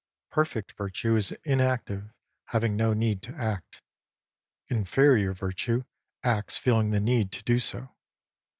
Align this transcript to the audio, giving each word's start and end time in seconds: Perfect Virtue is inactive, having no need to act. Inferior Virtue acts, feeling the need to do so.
Perfect 0.31 0.71
Virtue 0.71 1.15
is 1.15 1.31
inactive, 1.43 2.11
having 2.45 2.75
no 2.75 2.91
need 2.91 3.21
to 3.21 3.35
act. 3.35 3.83
Inferior 4.67 5.31
Virtue 5.31 5.83
acts, 6.23 6.57
feeling 6.57 6.89
the 6.89 6.99
need 6.99 7.31
to 7.33 7.43
do 7.43 7.59
so. 7.59 7.87